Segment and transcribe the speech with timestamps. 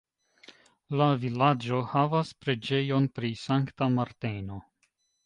[1.01, 4.59] La vilaĝo havas preĝejon pri Sankta Marteno.